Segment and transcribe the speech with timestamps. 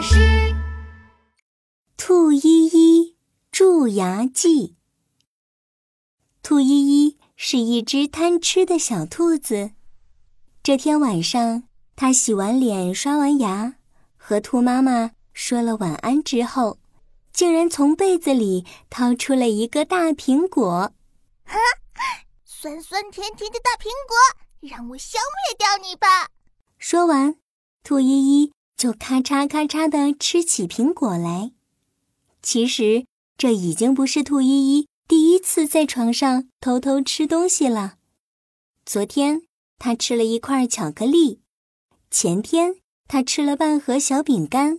[0.00, 0.16] 巴士。
[1.98, 3.18] 兔依依
[3.52, 4.74] 蛀牙记。
[6.42, 9.72] 兔依依是一只贪吃的小兔子。
[10.62, 11.64] 这天晚上，
[11.96, 13.74] 它洗完脸、刷完牙，
[14.16, 16.78] 和兔妈妈说了晚安之后，
[17.30, 20.94] 竟然从被子里掏出了一个大苹果。
[21.44, 21.58] 哈，
[22.46, 24.16] 酸酸甜甜的大苹果，
[24.60, 26.30] 让我消灭掉你吧！
[26.78, 27.36] 说完，
[27.82, 31.52] 兔依依就咔嚓咔嚓地吃起苹果来。
[32.40, 33.04] 其实，
[33.36, 37.96] 这已经不是兔依依第一次在床上偷偷吃东西了。
[38.86, 39.42] 昨天，
[39.78, 41.40] 他吃了一块巧克力；
[42.10, 42.76] 前天，
[43.06, 44.78] 他吃了半盒小饼干。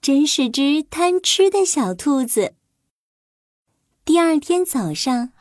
[0.00, 2.54] 真是只贪吃的小兔子。
[4.04, 5.32] 第二天早上，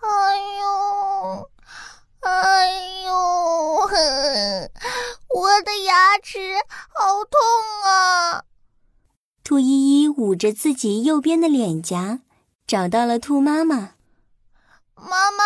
[0.00, 1.50] 哎呦，
[2.20, 3.12] 哎呦，
[5.34, 6.38] 我的牙齿
[6.94, 7.40] 好痛
[7.84, 8.44] 啊！
[9.44, 12.20] 兔依依捂着自己右边的脸颊，
[12.66, 13.94] 找到了兔妈妈。
[14.94, 15.44] 妈妈，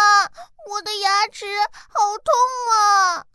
[0.71, 1.47] 我的牙齿
[1.89, 2.33] 好痛
[2.73, 3.27] 啊！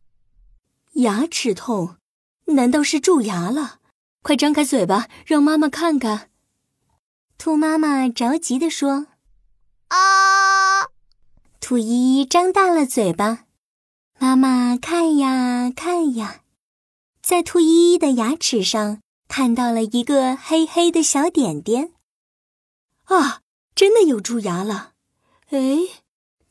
[0.94, 1.98] 牙齿痛？
[2.46, 3.80] 难道是蛀牙了？
[4.24, 6.32] 快张开嘴巴，让妈妈看看。
[7.38, 9.08] 兔妈妈着急地说
[9.90, 10.37] ：“啊！”
[11.68, 13.44] 兔依依张大了嘴巴。
[14.20, 16.40] 妈妈看呀看呀，
[17.22, 19.02] 在兔依依的牙齿上。
[19.28, 21.92] 看到了一个黑黑的小点点，
[23.04, 23.42] 啊，
[23.76, 24.94] 真的有蛀牙了！
[25.50, 25.60] 哎，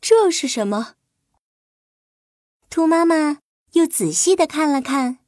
[0.02, 0.96] 这是什么？
[2.68, 3.38] 兔妈妈
[3.72, 5.20] 又仔细的看了看，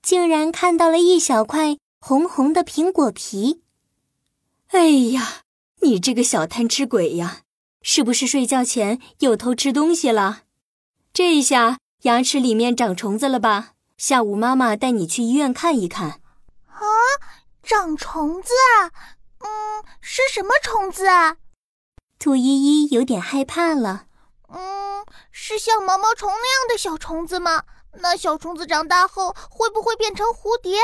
[0.00, 3.60] 竟然看到了一小块红红的苹果皮。
[4.68, 5.42] 哎呀，
[5.82, 7.42] 你这个小贪吃鬼呀，
[7.86, 10.44] 是不是睡觉前又偷吃东西了？
[11.12, 13.72] 这一下牙齿里面长虫子了吧？
[13.98, 16.22] 下午妈妈带你去医院看一看。
[16.66, 16.80] 啊，
[17.62, 18.90] 长虫子啊！
[19.40, 21.36] 嗯，是什么虫子啊？
[22.18, 24.06] 兔依依有点害怕了。
[24.48, 27.64] 嗯，是像毛毛虫那样的小虫子吗？
[28.00, 30.78] 那小虫子长大后会不会变成蝴蝶，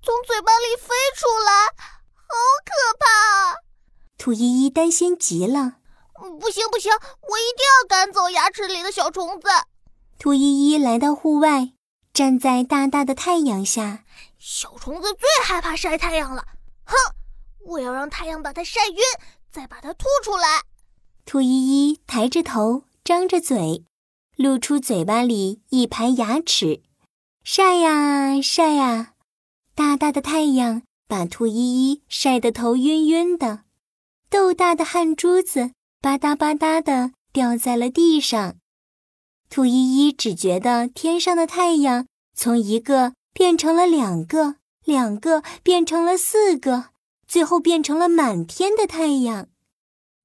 [0.00, 1.66] 从嘴巴里飞出来？
[2.14, 2.34] 好
[2.64, 3.56] 可怕啊！
[4.16, 5.78] 兔依依担心极了。
[6.38, 9.48] 不行不行，我一定要赶走牙齿里的小虫子。
[10.18, 11.72] 兔依依来到户外，
[12.12, 14.04] 站在大大的太阳下。
[14.38, 16.46] 小虫子最害怕晒太阳了，
[16.84, 16.94] 哼！
[17.66, 18.96] 我要让太阳把它晒晕，
[19.50, 20.62] 再把它吐出来。
[21.24, 23.84] 兔依依抬着头，张着嘴，
[24.36, 26.82] 露出嘴巴里一排牙齿，
[27.42, 29.14] 晒呀晒呀。
[29.74, 33.64] 大大的太阳把兔依依晒得头晕晕的，
[34.30, 35.72] 豆大的汗珠子
[36.06, 38.54] 吧嗒吧嗒的掉在了地上。
[39.50, 43.14] 兔依依只觉得天上的太阳从一个。
[43.36, 44.56] 变成了两个，
[44.86, 46.86] 两个变成了四个，
[47.28, 49.48] 最后变成了满天的太阳。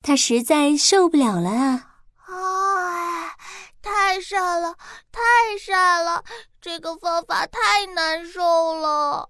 [0.02, 1.90] 他实在受不了了啊！
[2.26, 3.36] 啊，
[3.82, 4.78] 太晒了，
[5.12, 5.20] 太
[5.60, 6.24] 晒了！
[6.62, 9.30] 这个方法太难受了。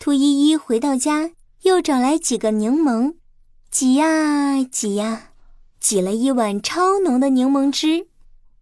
[0.00, 3.14] 兔依依回到家，又找来几个柠檬，
[3.70, 5.31] 挤呀挤呀，
[5.82, 8.08] 挤了一碗超浓的柠檬汁。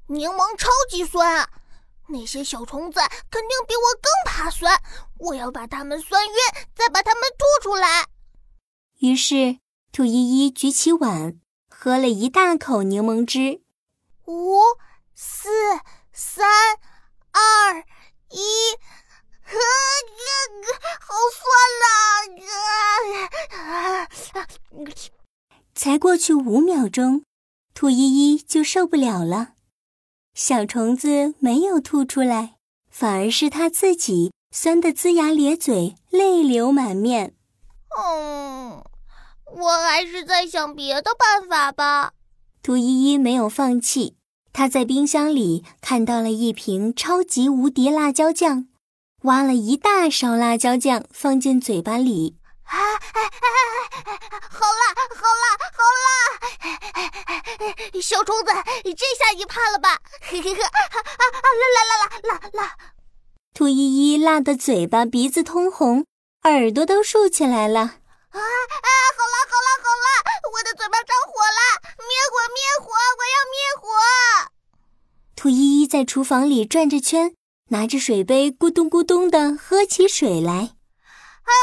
[0.07, 1.49] 柠檬超级酸。
[2.09, 2.99] 那些小虫子
[3.31, 4.83] 肯定比我更怕酸，
[5.19, 6.35] 我要把它们酸晕，
[6.75, 8.07] 再把它们吐出来。
[8.99, 9.61] 于是，
[9.93, 10.13] 兔依
[10.47, 11.39] 依举起碗，
[11.69, 13.63] 喝了一大口柠檬汁。
[14.27, 14.61] 五、
[15.15, 15.49] 四、
[16.13, 16.49] 三、
[17.31, 17.85] 二、
[18.31, 18.41] 一，
[19.45, 19.57] 呵，
[21.01, 21.47] 好酸
[25.05, 25.20] 呐！
[25.83, 27.23] 才过去五秒钟，
[27.73, 29.53] 兔依依就受不了了。
[30.35, 32.57] 小虫子没有吐出来，
[32.91, 37.35] 反而是它自己酸得龇牙咧嘴、泪流满面。
[37.97, 38.85] 嗯，
[39.47, 42.13] 我还是在想别的办法吧。
[42.63, 44.19] 兔依依没有放弃，
[44.53, 48.69] 她在冰箱里看到了一瓶超级无敌辣椒酱，
[49.23, 52.37] 挖了一大勺辣椒酱放进嘴巴里。
[52.65, 52.77] 啊，
[54.49, 55.45] 好辣，好辣，
[55.75, 56.09] 好辣！
[58.01, 58.53] 小虫子，
[58.85, 60.01] 这下你怕了吧？
[60.21, 61.47] 嘿嘿嘿，啊啊啊！
[61.61, 62.77] 辣辣辣辣辣辣！
[63.53, 66.07] 兔依依辣的嘴巴、鼻子通红，
[66.45, 67.81] 耳朵都竖起来了。
[67.81, 68.39] 啊啊！
[68.39, 70.09] 好辣，好辣，好辣！
[70.53, 71.61] 我的嘴巴着火了！
[71.99, 72.93] 灭火，灭火！
[73.19, 73.89] 我要灭火！
[75.37, 77.35] 兔依依在厨房里转着圈，
[77.69, 80.77] 拿着水杯咕咚咕咚的喝起水来。
[81.51, 81.59] 啊！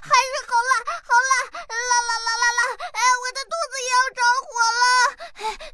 [0.00, 1.32] 还是好辣，好辣，
[1.68, 2.60] 辣辣辣辣辣！
[2.92, 4.48] 哎，我的肚子也要着火
[4.80, 4.82] 了！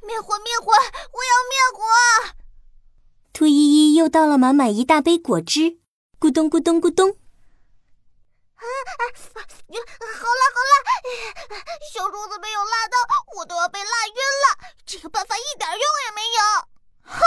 [0.07, 0.73] 灭火，灭火！
[0.73, 1.81] 我要灭火！
[3.33, 5.79] 兔依依又倒了满满一大杯果汁，
[6.19, 7.11] 咕咚咕咚咕咚。
[8.57, 10.75] 啊好辣好辣，
[11.93, 12.97] 小虫子没有辣到，
[13.37, 14.59] 我都要被辣晕了。
[14.87, 16.41] 这个办法一点用也没有。
[17.03, 17.21] 哼！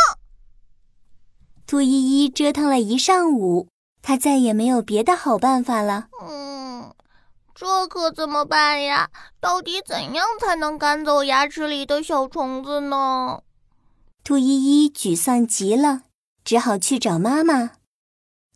[1.68, 3.70] 兔依依折腾了一上午，
[4.10, 6.08] 她再也没有别的好办法了。
[6.28, 6.96] 嗯，
[7.54, 9.12] 这可怎么办呀？
[9.40, 13.44] 到底怎样才能赶走牙齿里的小虫子呢？
[14.24, 16.02] 兔依依沮丧极了，
[16.44, 17.74] 只好去找妈妈。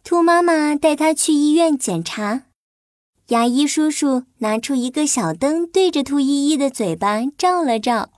[0.04, 2.46] 兔妈妈带她去医院检查。
[3.28, 8.10] 牙医叔叔拿出一个小灯，对着兔依依的嘴巴照了照。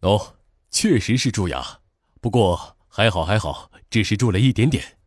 [0.00, 0.34] 哦，
[0.72, 1.78] 确实是蛀牙，
[2.20, 4.98] 不过还好还好，只是蛀了一点点。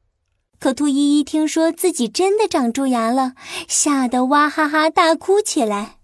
[0.65, 3.33] 可兔依依听说自己真的长蛀牙了，
[3.67, 5.97] 吓得哇哈哈大哭起来。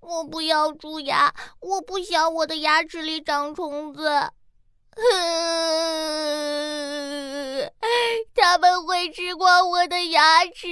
[0.00, 4.02] 我不要蛀牙，我不想我的牙齿里长虫子。
[8.34, 10.66] 他们会吃光我的牙齿，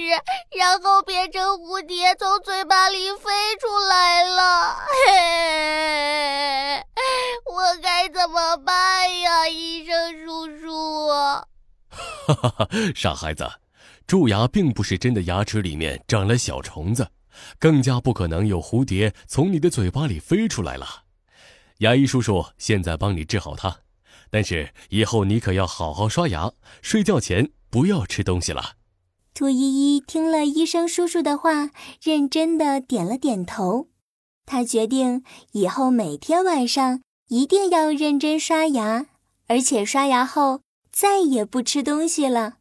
[0.57, 3.31] 然后变成蝴蝶从嘴巴里飞
[3.61, 4.75] 出来了。
[5.07, 6.83] 嘿，
[7.49, 9.88] 我该怎么办呀，医生？
[12.33, 13.49] 哈哈哈，傻孩子，
[14.05, 17.09] 蛀牙并不是真的牙齿里面长了小虫子，
[17.57, 20.85] 更加不可能有蝴蝶从你的嘴巴里飞出来了。
[21.79, 23.75] 牙医叔叔现在帮你治好它。
[24.31, 26.51] 但是以后你可要好好刷牙，
[26.83, 28.73] 睡觉前不要吃东西了。
[29.33, 31.71] 兔依依听了医生叔叔的话，
[32.03, 33.87] 认真的点了点头。
[34.45, 35.23] 他决定
[35.53, 39.07] 以后每天晚上一定要认真刷牙，
[39.47, 40.61] 而且刷牙后
[40.99, 42.55] 再也不吃东西了。